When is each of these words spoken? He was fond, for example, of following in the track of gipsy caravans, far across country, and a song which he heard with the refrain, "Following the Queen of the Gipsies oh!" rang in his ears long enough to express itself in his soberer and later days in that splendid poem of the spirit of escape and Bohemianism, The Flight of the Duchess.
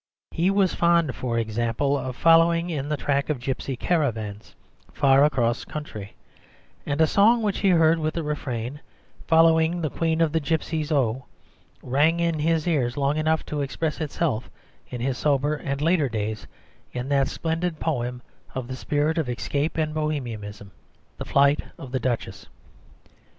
He 0.31 0.49
was 0.49 0.73
fond, 0.73 1.13
for 1.15 1.37
example, 1.37 1.95
of 1.95 2.15
following 2.15 2.71
in 2.71 2.89
the 2.89 2.97
track 2.97 3.29
of 3.29 3.39
gipsy 3.39 3.75
caravans, 3.75 4.55
far 4.91 5.23
across 5.23 5.63
country, 5.63 6.15
and 6.87 6.99
a 6.99 7.05
song 7.05 7.43
which 7.43 7.59
he 7.59 7.69
heard 7.69 7.99
with 7.99 8.15
the 8.15 8.23
refrain, 8.23 8.81
"Following 9.27 9.79
the 9.79 9.91
Queen 9.91 10.19
of 10.19 10.31
the 10.31 10.39
Gipsies 10.39 10.91
oh!" 10.91 11.27
rang 11.83 12.19
in 12.19 12.39
his 12.39 12.67
ears 12.67 12.97
long 12.97 13.15
enough 13.17 13.45
to 13.45 13.61
express 13.61 14.01
itself 14.01 14.49
in 14.89 15.01
his 15.01 15.19
soberer 15.19 15.57
and 15.57 15.83
later 15.83 16.09
days 16.09 16.47
in 16.91 17.07
that 17.09 17.27
splendid 17.27 17.79
poem 17.79 18.23
of 18.55 18.67
the 18.67 18.75
spirit 18.75 19.19
of 19.19 19.29
escape 19.29 19.77
and 19.77 19.93
Bohemianism, 19.93 20.71
The 21.17 21.25
Flight 21.25 21.61
of 21.77 21.91
the 21.91 21.99
Duchess. 21.99 22.47